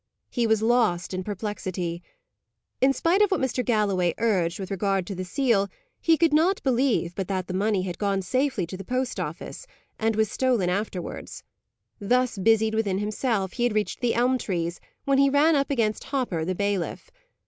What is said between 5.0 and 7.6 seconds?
to the seal, he could not believe but that the